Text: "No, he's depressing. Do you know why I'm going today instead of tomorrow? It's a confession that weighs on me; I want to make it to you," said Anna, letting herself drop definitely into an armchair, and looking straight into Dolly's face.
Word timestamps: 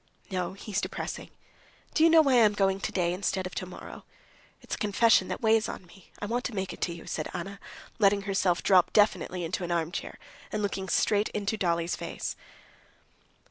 "No, 0.31 0.53
he's 0.53 0.81
depressing. 0.81 1.29
Do 1.93 2.03
you 2.03 2.09
know 2.09 2.23
why 2.23 2.41
I'm 2.41 2.53
going 2.53 2.79
today 2.79 3.13
instead 3.13 3.45
of 3.45 3.53
tomorrow? 3.53 4.03
It's 4.61 4.73
a 4.73 4.77
confession 4.79 5.27
that 5.27 5.41
weighs 5.41 5.69
on 5.69 5.85
me; 5.85 6.09
I 6.17 6.25
want 6.25 6.43
to 6.45 6.55
make 6.55 6.73
it 6.73 6.81
to 6.81 6.91
you," 6.91 7.05
said 7.05 7.29
Anna, 7.35 7.59
letting 7.99 8.23
herself 8.23 8.63
drop 8.63 8.93
definitely 8.93 9.43
into 9.43 9.63
an 9.63 9.71
armchair, 9.71 10.17
and 10.51 10.63
looking 10.63 10.89
straight 10.89 11.29
into 11.35 11.55
Dolly's 11.55 11.95
face. 11.95 12.35